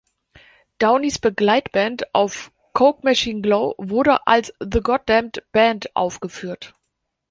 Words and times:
Downies 0.79 1.19
Begleitband 1.19 2.15
auf 2.15 2.51
„Coke 2.73 3.01
Machine 3.03 3.41
Glow“ 3.41 3.75
wurde 3.77 4.25
als 4.25 4.51
„the 4.59 4.81
Goddamned 4.81 5.43
Band“ 5.51 5.95
aufgeführt. 5.95 6.73